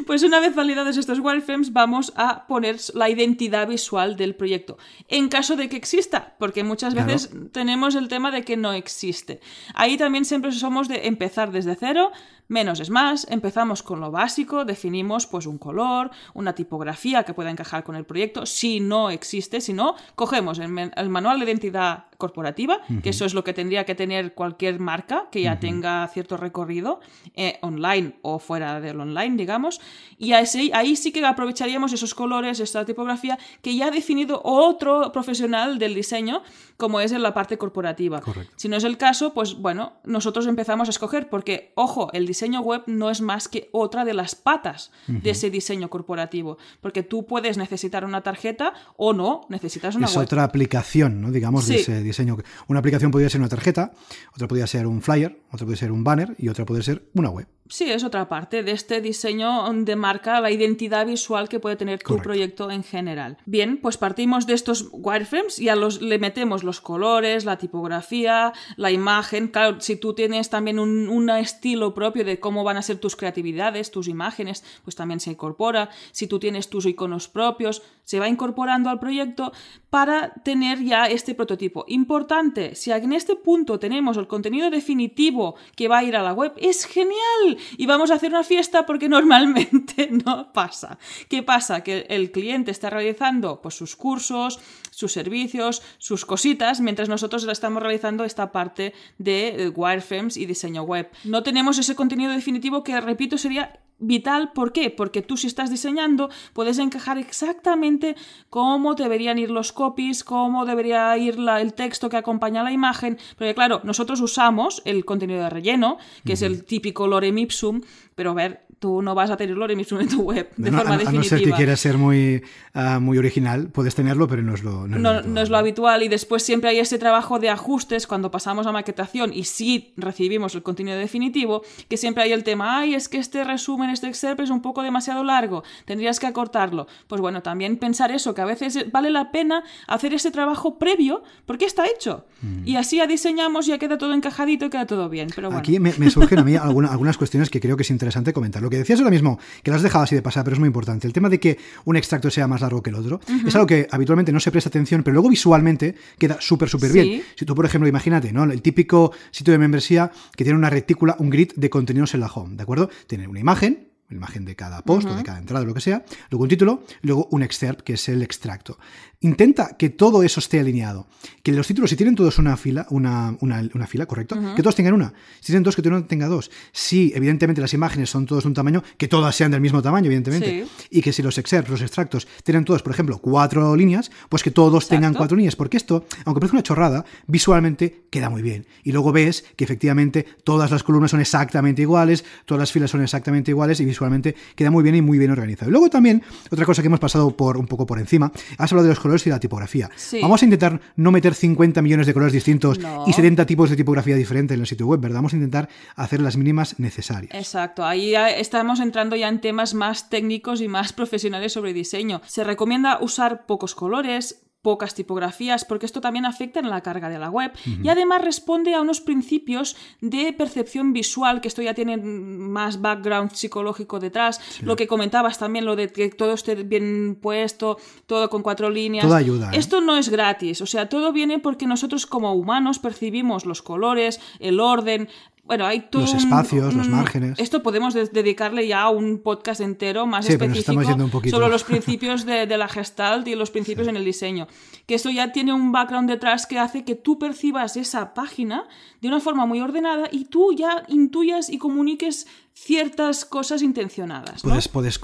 [0.05, 4.77] Pues una vez validados estos wireframes, vamos a poner la identidad visual del proyecto.
[5.07, 9.39] En caso de que exista, porque muchas veces tenemos el tema de que no existe.
[9.73, 12.11] Ahí también siempre somos de empezar desde cero,
[12.47, 17.49] menos es más, empezamos con lo básico, definimos pues un color, una tipografía que pueda
[17.49, 22.79] encajar con el proyecto, si no existe, si no, cogemos el, manual de identidad corporativa,
[23.03, 26.99] que eso es lo que tendría que tener cualquier marca que ya tenga cierto recorrido
[27.35, 29.81] eh, online o fuera del online, digamos,
[30.17, 35.79] y ahí sí que aprovecharíamos esos colores, esta tipografía que ya ha definido otro profesional
[35.79, 36.41] del diseño,
[36.77, 38.21] como es en la parte corporativa.
[38.55, 42.62] Si no es el caso, pues bueno, nosotros empezamos a escoger, porque, ojo, el diseño
[42.62, 47.25] web no es más que otra de las patas de ese diseño corporativo, porque tú
[47.25, 51.31] puedes necesitar una tarjeta o no, necesitas una es otra aplicación, ¿no?
[51.31, 52.38] digamos, de ese diseño.
[52.67, 53.93] Una aplicación podría ser una tarjeta,
[54.34, 57.29] otra podría ser un flyer, otra puede ser un banner y otra puede ser una
[57.29, 57.47] web.
[57.67, 61.99] Sí, es otra parte de este diseño de marca, la identidad visual que puede tener
[62.04, 63.38] tu proyecto en general.
[63.45, 68.54] Bien, pues partimos de estos wireframes y a los le metemos los colores, la tipografía,
[68.78, 69.47] la imagen.
[69.47, 73.15] Claro, si tú tienes también un, un, estilo propio de cómo van a ser tus
[73.15, 75.89] creatividades, tus imágenes, pues también se incorpora.
[76.12, 79.51] Si tú tienes tus iconos propios, se va incorporando al proyecto
[79.89, 81.84] para tener ya este prototipo.
[81.88, 86.34] Importante, si en este punto tenemos el contenido definitivo que va a ir a la
[86.34, 90.97] web, es genial y vamos a hacer una fiesta porque normalmente no pasa.
[91.29, 91.81] ¿Qué pasa?
[91.81, 94.59] Que el cliente está realizando pues, sus cursos,
[94.91, 100.83] sus servicios, sus cositas, mientras nosotros estamos realizando esta parte de eh, wireframes y diseño
[100.83, 101.09] web.
[101.23, 104.51] No tenemos ese contenido definitivo que, repito, sería vital.
[104.53, 104.89] ¿Por qué?
[104.89, 108.15] Porque tú si estás diseñando puedes encajar exactamente
[108.49, 113.17] cómo deberían ir los copies, cómo debería ir el texto que acompaña la imagen.
[113.38, 117.81] Porque claro, nosotros usamos el contenido de relleno, que es el típico lorem ipsum,
[118.15, 120.97] pero a ver, tú no vas a tener lorem ipsum en tu web de forma
[120.97, 121.09] definitiva.
[121.09, 124.63] A no ser que quieras ser muy, ah, muy original, puedes tenerlo, pero no es
[124.63, 126.03] lo, no, es lo habitual.
[126.03, 130.55] Y después siempre hay ese trabajo de ajustes cuando pasamos a maquetación y sí recibimos
[130.55, 134.35] el contenido definitivo, que siempre hay el tema, ay, es que este resumen, este Excel
[134.39, 136.88] es un poco demasiado largo, tendrías que acortarlo.
[137.07, 141.23] Pues bueno, también pensar eso, que a veces vale la pena hacer ese trabajo previo
[141.45, 142.25] porque está hecho.
[142.41, 142.67] Mm.
[142.67, 145.29] Y así ya diseñamos, ya queda todo encajadito y queda todo bien.
[145.33, 148.64] Pero Aquí me, surgen a mí algunas cuestiones que creo que es interesante comentar.
[148.65, 150.65] Lo que decías ahora mismo, que lo has dejado así de pasar, pero es muy
[150.65, 151.06] importante.
[151.06, 153.88] El tema de que un extracto sea más largo que el otro es algo que
[153.91, 157.21] habitualmente no se presta atención, pero luego visualmente queda súper, súper bien.
[157.36, 158.43] Si tú, por ejemplo, imagínate, ¿no?
[158.43, 162.28] El típico sitio de membresía que tiene una retícula, un grid de contenidos en la
[162.28, 162.89] home, ¿de acuerdo?
[163.06, 166.43] Tiene una imagen, imagen de cada post o de cada entrada, lo que sea, luego
[166.43, 168.78] un título, luego un excerpt, que es el extracto.
[169.21, 171.08] Intenta que todo eso esté alineado.
[171.41, 174.38] Que los títulos, si tienen todos una fila, una, una, fila, ¿correcto?
[174.56, 175.13] Que todos tengan una.
[175.39, 176.51] Si tienen dos, que uno tenga dos.
[176.71, 180.08] Si, evidentemente, las imágenes son todos de un tamaño, que todas sean del mismo tamaño,
[180.08, 180.67] evidentemente.
[180.89, 184.51] Y que si los excerpts, los extractos, tienen todos, por ejemplo, cuatro líneas, pues que
[184.51, 185.56] todos tengan cuatro líneas.
[185.56, 188.65] Porque esto, aunque parezca una chorrada, visualmente queda muy bien.
[188.84, 193.01] Y luego ves que efectivamente todas las columnas son exactamente iguales, todas las filas son
[193.01, 195.69] exactamente iguales y visualmente queda muy bien y muy bien organizado.
[195.69, 198.88] Y luego también, otra cosa que hemos pasado por un poco por encima, has hablado
[198.88, 199.89] de los colores y la tipografía.
[200.19, 204.15] Vamos a intentar no meter 50 millones de colores distintos y 70 tipos de tipografía
[204.15, 205.17] diferentes en el sitio web, ¿verdad?
[205.17, 207.35] Vamos a intentar hacer las mínimas necesarias.
[207.35, 212.21] Exacto, ahí estamos entrando ya en temas más técnicos y más profesionales sobre diseño.
[212.25, 217.19] Se recomienda usar pocos colores, pocas tipografías, porque esto también afecta en la carga de
[217.19, 217.51] la web
[217.84, 223.34] y además responde a unos principios de percepción visual, que esto ya tiene más background
[223.34, 228.41] psicológico detrás, lo que comentabas también, lo de que todo esté bien puesto, todo con
[228.41, 229.06] cuatro líneas.
[229.06, 229.51] Todo ayuda.
[229.54, 229.60] ¿eh?
[229.60, 234.19] Esto no es gratis, o sea, todo viene porque nosotros como humanos percibimos los colores,
[234.39, 235.10] el orden,
[235.45, 237.38] bueno, hay Los espacios, los márgenes.
[237.38, 240.81] Esto podemos dedicarle ya a un podcast entero más específico
[241.29, 244.47] sobre los principios de, la gestalt y los principios en el diseño.
[244.88, 248.67] Que esto ya tiene un background detrás que hace que tú percibas esa página
[249.01, 254.41] de una forma muy ordenada y tú ya intuyas y comuniques ciertas cosas intencionadas.
[254.41, 254.99] Puedes, puedes,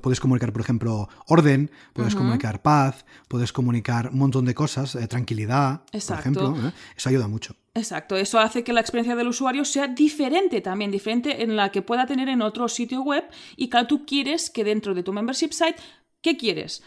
[0.00, 5.06] puedes, comunicar, por ejemplo, orden, puedes comunicar paz, puedes comunicar un montón de cosas, eh,
[5.06, 6.56] tranquilidad, por ejemplo.
[6.56, 6.72] ¿eh?
[6.96, 7.56] Eso ayuda mucho.
[7.74, 11.80] Exacto, eso hace que la experiencia del usuario sea diferente también, diferente en la que
[11.80, 13.24] pueda tener en otro sitio web
[13.56, 15.76] y que tú quieres que dentro de tu membership site,
[16.20, 16.82] ¿qué quieres?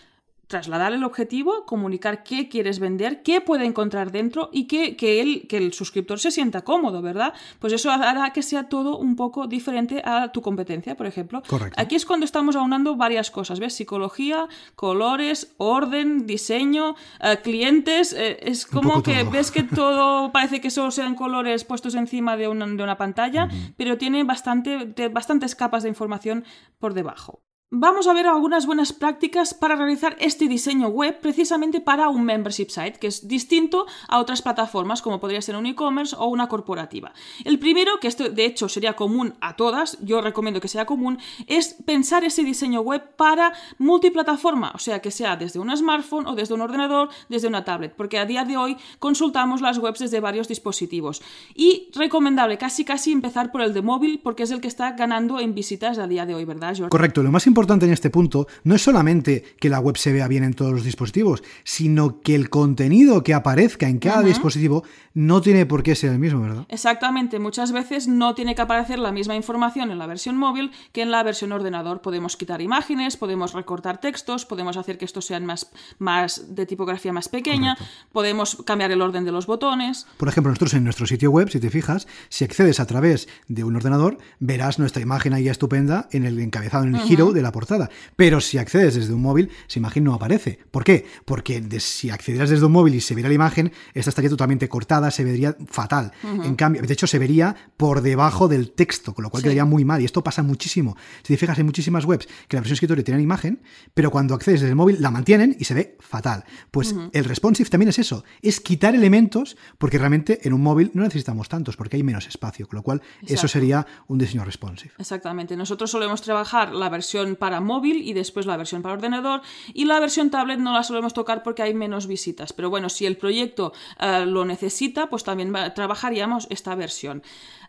[0.47, 5.57] Trasladar el objetivo, comunicar qué quieres vender, qué puede encontrar dentro y que, que, que
[5.57, 7.33] el suscriptor se sienta cómodo, ¿verdad?
[7.59, 11.41] Pues eso hará que sea todo un poco diferente a tu competencia, por ejemplo.
[11.47, 11.79] Correcto.
[11.81, 13.73] Aquí es cuando estamos aunando varias cosas, ¿ves?
[13.73, 18.13] Psicología, colores, orden, diseño, eh, clientes.
[18.13, 22.47] Eh, es como que ves que todo parece que solo sean colores puestos encima de
[22.47, 26.45] una, de una pantalla, pero tiene bastante, bastantes capas de información
[26.79, 27.41] por debajo.
[27.71, 32.69] Vamos a ver algunas buenas prácticas para realizar este diseño web precisamente para un membership
[32.69, 37.11] site, que es distinto a otras plataformas como podría ser un e-commerce o una corporativa.
[37.43, 41.17] El primero, que esto de hecho sería común a todas, yo recomiendo que sea común,
[41.47, 46.35] es pensar ese diseño web para multiplataforma, o sea, que sea desde un smartphone o
[46.35, 50.19] desde un ordenador, desde una tablet, porque a día de hoy consultamos las webs desde
[50.19, 51.23] varios dispositivos.
[51.55, 55.39] Y recomendable casi casi empezar por el de móvil porque es el que está ganando
[55.39, 56.91] en visitas a día de hoy, ¿verdad, George?
[56.91, 60.43] Correcto, lo más en este punto no es solamente que la web se vea bien
[60.43, 65.65] en todos los dispositivos, sino que el contenido que aparezca en cada dispositivo no tiene
[65.65, 66.65] por qué ser el mismo, ¿verdad?
[66.69, 71.01] Exactamente, muchas veces no tiene que aparecer la misma información en la versión móvil que
[71.01, 72.01] en la versión ordenador.
[72.01, 77.13] Podemos quitar imágenes, podemos recortar textos, podemos hacer que estos sean más, más de tipografía
[77.13, 77.77] más pequeña,
[78.11, 80.05] podemos cambiar el orden de los botones.
[80.17, 83.63] Por ejemplo, nosotros en nuestro sitio web, si te fijas, si accedes a través de
[83.63, 87.51] un ordenador, verás nuestra imagen ahí estupenda en el encabezado, en el giro de la
[87.51, 87.89] portada.
[88.15, 90.59] Pero si accedes desde un móvil, esa imagen no aparece.
[90.71, 91.05] ¿Por qué?
[91.25, 95.11] Porque si accedieras desde un móvil y se viera la imagen, esta estaría totalmente cortada,
[95.11, 96.11] se vería fatal.
[96.23, 99.85] En cambio, de hecho, se vería por debajo del texto, con lo cual quedaría muy
[99.85, 100.01] mal.
[100.01, 100.97] Y esto pasa muchísimo.
[101.23, 103.61] Si te fijas, en muchísimas webs que la versión escritorio tiene imagen,
[103.93, 106.45] pero cuando accedes desde el móvil la mantienen y se ve fatal.
[106.71, 111.03] Pues el responsive también es eso, es quitar elementos, porque realmente en un móvil no
[111.03, 114.93] necesitamos tantos, porque hay menos espacio, con lo cual eso sería un diseño responsive.
[114.97, 115.55] Exactamente.
[115.57, 119.41] Nosotros solemos trabajar la versión para móvil y después la versión para ordenador
[119.73, 122.53] y la versión tablet no la solemos tocar porque hay menos visitas.
[122.53, 127.23] Pero bueno, si el proyecto eh, lo necesita, pues también trabajaríamos esta versión.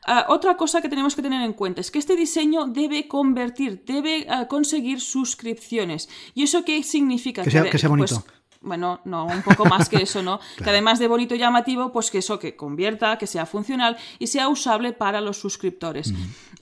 [0.06, 3.82] Eh, otra cosa que tenemos que tener en cuenta es que este diseño debe convertir,
[3.84, 6.08] debe eh, conseguir suscripciones.
[6.34, 7.42] ¿Y eso qué significa?
[7.42, 8.22] Que sea, que sea bonito.
[8.24, 10.40] Pues, bueno, no, un poco más que eso, ¿no?
[10.62, 14.26] Que además de bonito y llamativo, pues que eso que convierta, que sea funcional y
[14.26, 16.12] sea usable para los suscriptores.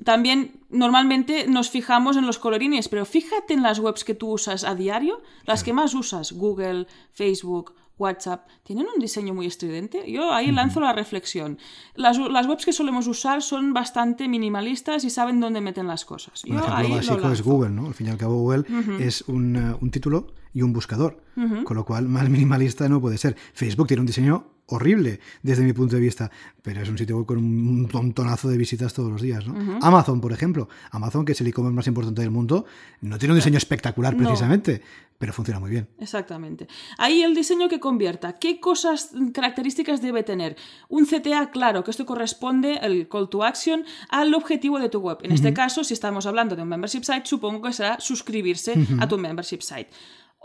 [0.04, 4.64] También normalmente nos fijamos en los colorines, pero fíjate en las webs que tú usas
[4.64, 10.10] a diario, las que más usas, Google, Facebook, WhatsApp, tienen un diseño muy estridente.
[10.10, 11.58] Yo ahí lanzo la reflexión.
[11.94, 16.42] Las, webs que solemos usar son bastante minimalistas y saben dónde meten las cosas.
[16.44, 17.86] Yo un ejemplo básico es Google, ¿no?
[17.86, 18.64] Al fin y al cabo Google
[18.98, 21.20] es un, uh, un título y un buscador,
[21.64, 23.36] con lo cual más minimalista no puede ser.
[23.52, 26.30] Facebook tiene un diseño horrible desde mi punto de vista,
[26.62, 29.46] pero es un sitio web con un montonazo de visitas todos los días.
[29.46, 29.78] ¿no?
[29.82, 30.68] Amazon, por ejemplo.
[30.90, 32.64] Amazon, que es el e-commerce más importante del mundo,
[33.00, 34.80] no tiene un diseño espectacular precisamente,
[35.18, 35.88] pero funciona muy bien.
[35.98, 36.66] Exactamente.
[36.98, 38.34] Ahí el diseño que convierta.
[38.34, 40.56] ¿Qué cosas, características debe tener?
[40.88, 45.18] Un CTA claro, que esto corresponde, el call to action, al objetivo de tu web.
[45.22, 49.08] En este caso, si estamos hablando de un membership site, supongo que será suscribirse a
[49.08, 49.90] tu membership site.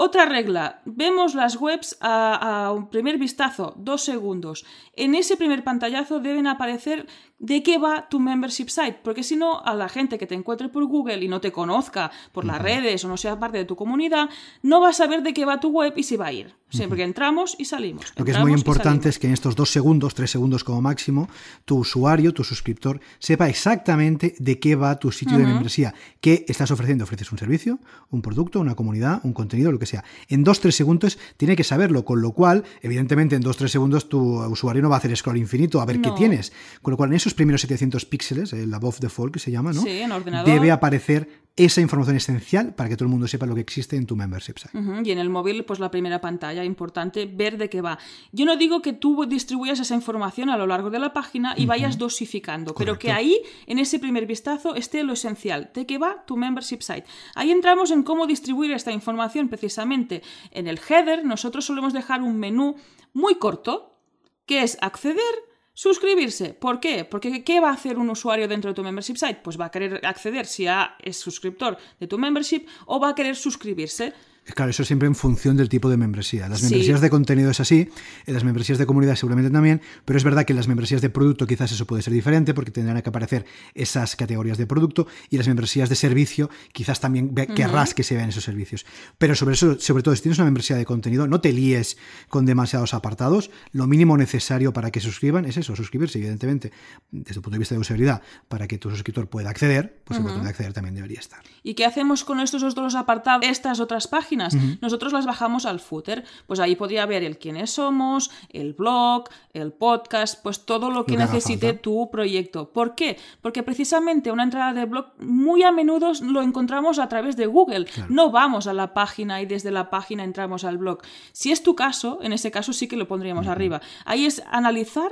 [0.02, 4.66] Otra regla, vemos las webs a, un primer vistazo, dos segundos.
[4.96, 7.06] En ese primer pantallazo deben aparecer
[7.39, 10.69] de qué va tu membership site, porque si no, a la gente que te encuentre
[10.69, 13.75] por Google y no te conozca por las redes o no sea parte de tu
[13.75, 14.30] comunidad,
[14.62, 16.60] no va a saber de qué va tu web y si va a ir.
[16.69, 18.13] Siempre entramos y salimos.
[18.15, 21.28] Lo que es muy importante es que en estos dos segundos, tres segundos como máximo,
[21.65, 26.69] tu usuario, tu suscriptor, sepa exactamente de qué va tu sitio de membresía, qué estás
[26.69, 27.06] ofreciendo.
[27.06, 27.80] ¿Ofreces un servicio,
[28.12, 30.04] un producto, una comunidad, un contenido, lo que sea.
[30.28, 34.08] En dos, tres segundos tiene que saberlo, con lo cual, evidentemente, en dos, tres segundos
[34.08, 36.54] tu usuario no va a hacer scroll infinito a ver qué tienes.
[36.84, 39.82] Con lo cual, en esos primeros 700 píxeles, el above default que se llama, ¿no?
[39.82, 40.52] Sí, en ordenador.
[40.52, 44.06] Debe aparecer esa información esencial para que todo el mundo sepa lo que existe en
[44.06, 44.72] tu membership site.
[45.04, 48.00] Y en el móvil, pues la primera pantalla, importante ver de qué va.
[48.32, 51.65] Yo no digo que tú distribuyas esa información a lo largo de la página y
[51.65, 56.24] vayas dosificando, pero que ahí, en ese primer vistazo, esté lo esencial, de qué va
[56.26, 57.04] tu membership site.
[57.36, 60.22] Ahí entramos en cómo distribuir esta información precisamente.
[60.52, 62.76] En el header, nosotros solemos dejar un menú
[63.12, 63.98] muy corto,
[64.46, 65.49] que es acceder
[65.80, 66.54] Suscribirse.
[66.54, 67.06] ¿Por qué?
[67.06, 69.39] Porque ¿qué va a hacer un usuario dentro de tu membership site?
[69.42, 73.38] Pues va a querer acceder si es suscriptor de tu membership o va a querer
[73.38, 74.12] suscribirse.
[74.56, 76.48] Claro, eso siempre en función del tipo de membresía.
[76.48, 77.90] Las membresías de contenido es así,
[78.26, 81.10] en las membresías de comunidad seguramente también, pero es verdad que en las membresías de
[81.10, 85.38] producto quizás eso puede ser diferente porque tendrán que aparecer esas categorías de producto y
[85.38, 88.86] las membresías de servicio quizás también querrás que se vean esos servicios.
[89.18, 92.46] Pero sobre eso, sobre todo si tienes una membresía de contenido, no te líes con
[92.46, 93.52] demasiados apartados.
[93.72, 96.72] Lo mínimo necesario para que suscriban es eso, suscribirse, evidentemente,
[97.12, 100.26] desde el punto de vista de usabilidad, para que tu suscriptor pueda acceder, pues el
[100.26, 101.42] botón de acceder también debería estar.
[101.64, 104.38] ¿Y qué hacemos con estos otros apartados, estas otras páginas?
[104.82, 106.23] Nosotros las bajamos al footer.
[106.47, 111.17] Pues ahí podría ver el quiénes somos, el blog, el podcast, pues todo lo que,
[111.17, 112.69] necesite tu proyecto.
[112.71, 113.17] ¿Por qué?
[113.41, 117.88] Porque precisamente una entrada de blog muy a menudo lo encontramos a través de Google.
[118.10, 120.99] No vamos a la página y desde la página entramos al blog.
[121.32, 123.82] Si es tu caso, en ese caso sí que lo pondríamos arriba.
[124.06, 125.12] Ahí es analizar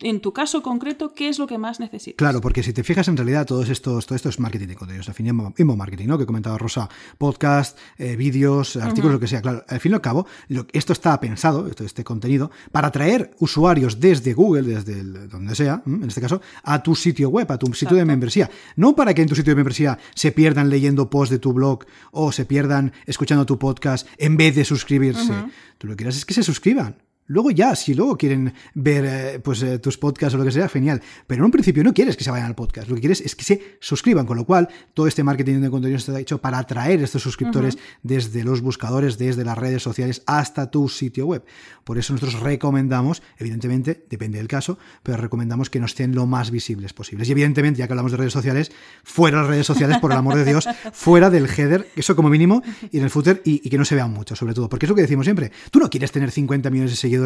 [0.00, 2.16] en tu caso concreto, ¿qué es lo que más necesitas?
[2.16, 5.08] Claro, porque si te fijas en realidad todos estos, todo esto es marketing de contenidos,
[5.08, 6.18] al fin y marketing, ¿no?
[6.18, 9.42] Que comentaba Rosa, podcast, eh, vídeos, artículos, lo que sea.
[9.42, 10.26] Claro, al fin y al cabo,
[10.72, 16.20] esto está pensado, este contenido, para atraer usuarios desde Google, desde donde sea, en este
[16.20, 18.50] caso, a tu sitio web, a tu sitio de membresía.
[18.76, 21.84] No para que en tu sitio de membresía se pierdan leyendo posts de tu blog
[22.12, 25.32] o se pierdan escuchando tu podcast en vez de suscribirse.
[25.78, 26.96] Tú lo que quieras es que se suscriban.
[27.30, 30.68] Luego ya, si luego quieren ver eh, pues, eh, tus podcasts o lo que sea,
[30.68, 31.00] genial.
[31.28, 33.36] Pero en un principio no quieres que se vayan al podcast, lo que quieres es
[33.36, 37.00] que se suscriban, con lo cual todo este marketing de contenido está hecho para atraer
[37.00, 41.44] estos suscriptores desde los buscadores, desde las redes sociales hasta tu sitio web.
[41.84, 46.50] Por eso nosotros recomendamos, evidentemente, depende del caso, pero recomendamos que nos estén lo más
[46.50, 47.28] visibles posibles.
[47.28, 48.72] Y evidentemente, ya que hablamos de redes sociales,
[49.04, 52.28] fuera de las redes sociales, por el amor de Dios, fuera del header, eso como
[52.28, 54.68] mínimo, y en el footer, y, y que no se vean mucho, sobre todo.
[54.68, 55.52] Porque es lo que decimos siempre.
[55.70, 57.19] Tú no quieres tener 50 millones de seguidores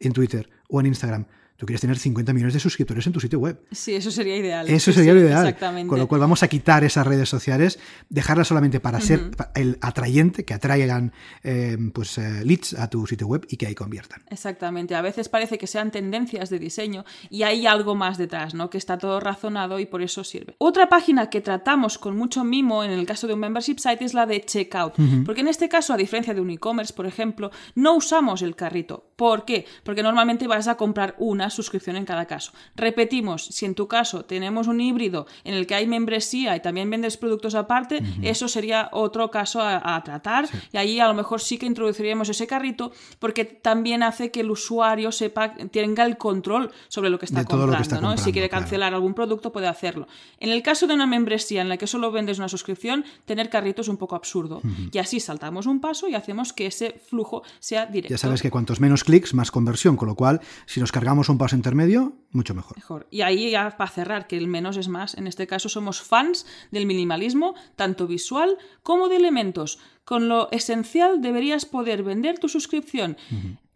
[0.00, 1.26] en Twitter o en Instagram.
[1.58, 3.60] Tú quieres tener 50 millones de suscriptores en tu sitio web.
[3.72, 4.68] Sí, eso sería ideal.
[4.68, 5.44] Eso sería lo ideal.
[5.44, 5.88] Exactamente.
[5.88, 10.44] Con lo cual vamos a quitar esas redes sociales, dejarlas solamente para ser el atrayente,
[10.44, 14.22] que atraigan eh, pues, eh, leads a tu sitio web y que ahí conviertan.
[14.30, 14.94] Exactamente.
[14.94, 18.70] A veces parece que sean tendencias de diseño y hay algo más detrás, ¿no?
[18.70, 20.54] Que está todo razonado y por eso sirve.
[20.58, 24.14] Otra página que tratamos con mucho mimo en el caso de un membership site es
[24.14, 24.94] la de checkout.
[25.26, 29.10] Porque en este caso, a diferencia de un e-commerce, por ejemplo, no usamos el carrito.
[29.16, 29.66] ¿Por qué?
[29.82, 32.52] Porque normalmente vas a comprar una suscripción en cada caso.
[32.76, 36.90] Repetimos, si en tu caso tenemos un híbrido en el que hay membresía y también
[36.90, 41.58] vendes productos aparte, eso sería otro caso a, tratar y ahí a lo mejor sí
[41.58, 47.10] que introduciríamos ese carrito porque también hace que el usuario sepa, tenga el control sobre
[47.10, 48.16] lo que está, comprando, ¿no?
[48.16, 50.06] si quiere cancelar algún producto puede hacerlo.
[50.38, 53.82] En el caso de una membresía en la que solo vendes una suscripción, tener carrito
[53.82, 54.60] es un poco absurdo.
[54.92, 58.14] Y así saltamos un paso y hacemos que ese flujo sea directo.
[58.14, 61.37] Ya sabes que cuantos menos clics, más conversión, con lo cual si nos cargamos un
[61.38, 62.76] paso intermedio, mucho mejor.
[62.76, 63.06] Mejor.
[63.10, 66.46] Y ahí ya para cerrar, que el menos es más, en este caso somos fans
[66.70, 69.78] del minimalismo, tanto visual como de elementos.
[70.08, 73.18] con lo esencial deberías poder vender tu suscripción.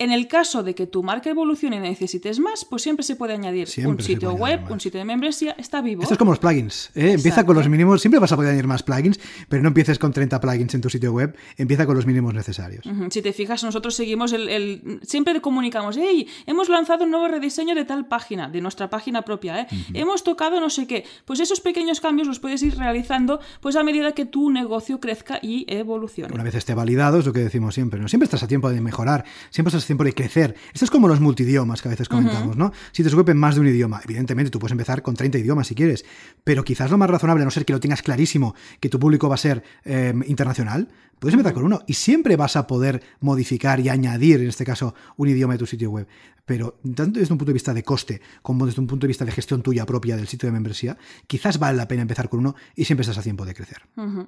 [0.02, 3.34] En el caso de que tu marca evolucione y necesites más, pues siempre se puede
[3.34, 6.02] añadir un sitio web, un sitio de membresía, está vivo.
[6.02, 6.90] Esto es como los plugins.
[6.96, 7.12] ¿eh?
[7.12, 10.12] Empieza con los mínimos, siempre vas a poder añadir más plugins, pero no empieces con
[10.12, 12.84] 30 plugins en tu sitio web, empieza con los mínimos necesarios.
[13.10, 14.98] Si te fijas, nosotros seguimos el...
[15.02, 19.60] Siempre comunicamos, hey, hemos lanzado un nuevo rediseño de tal página, de nuestra página propia,
[19.60, 19.66] ¿eh?
[19.94, 21.04] hemos tocado no sé qué.
[21.24, 25.38] Pues esos pequeños cambios los puedes ir realizando pues a medida que tu negocio crezca
[25.40, 26.34] y evolucione.
[26.34, 28.08] Una vez esté validado, es lo que decimos siempre, ¿no?
[28.08, 30.54] Siempre estás a tiempo de mejorar, siempre estás a tiempo de crecer.
[30.72, 32.72] Esto es como los multidiomas que a veces comentamos, ¿no?
[32.92, 35.74] Si te en más de un idioma, evidentemente tú puedes empezar con 30 idiomas si
[35.74, 36.04] quieres,
[36.44, 39.28] pero quizás lo más razonable, a no ser que lo tengas clarísimo, que tu público
[39.28, 40.88] va a ser eh, internacional,
[41.22, 44.92] puedes empezar con uno y siempre vas a poder modificar y añadir, en este caso,
[45.16, 46.08] un idioma de tu sitio web.
[46.44, 49.24] Pero tanto desde un punto de vista de coste como desde un punto de vista
[49.24, 52.56] de gestión tuya propia del sitio de membresía, quizás vale la pena empezar con uno
[52.74, 53.82] y siempre estás a tiempo de crecer.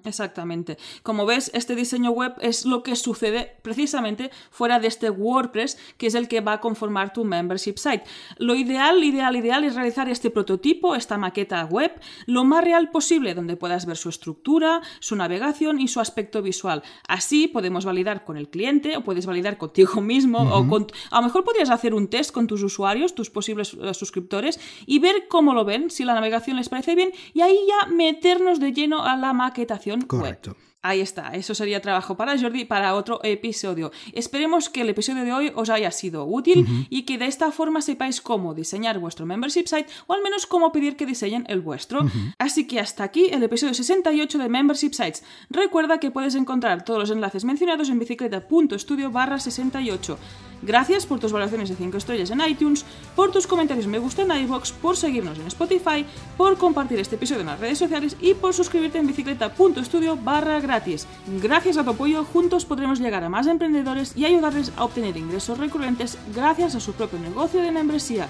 [0.05, 0.79] exactamente.
[1.03, 6.07] Como ves, este diseño web es lo que sucede precisamente fuera de este WordPress, que
[6.07, 8.05] es el que va a conformar tu membership site.
[8.39, 11.91] Lo ideal, ideal, ideal es realizar este prototipo, esta maqueta web,
[12.27, 16.84] lo más real posible, donde puedas ver su estructura, su navegación y su aspecto visual.
[17.09, 20.87] Así podemos validar con el cliente o puedes validar contigo mismo o con...
[21.11, 24.99] A lo mejor podrías hacer un test con tus usuarios, tus posibles eh, suscriptores y
[24.99, 28.73] ver cómo lo ven, si la navegación les parece bien y ahí ya meternos de
[28.73, 30.57] lleno a la maquetación Correcto.
[30.87, 33.91] Ahí está, eso sería trabajo para Jordi para otro episodio.
[34.13, 37.81] Esperemos que el episodio de hoy os haya sido útil y que de esta forma
[37.81, 42.01] sepáis cómo diseñar vuestro membership site o al menos cómo pedir que diseñen el vuestro.
[42.37, 45.25] Así que hasta aquí el episodio 68 de Membership Sites.
[45.49, 50.19] Recuerda que puedes encontrar todos los enlaces mencionados en bicicleta.studio barra 68.
[50.65, 52.85] Gracias por tus valoraciones de 5 estrellas en iTunes,
[53.15, 56.07] por tus comentarios me gusta en iVoox, por seguirnos en Spotify,
[56.39, 61.07] por compartir este episodio en las redes sociales y por suscribirte en bicicleta.studio barra gratis.
[61.43, 65.59] Gracias a tu apoyo, juntos podremos llegar a más emprendedores y ayudarles a obtener ingresos
[65.59, 68.29] recurrentes gracias a su propio negocio de membresía.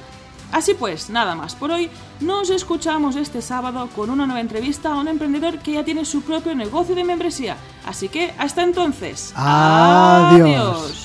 [0.53, 4.99] Así pues, nada más por hoy, nos escuchamos este sábado con una nueva entrevista a
[5.01, 7.57] un emprendedor que ya tiene su propio negocio de membresía.
[7.85, 9.33] Así que, hasta entonces.
[9.35, 11.04] Adiós.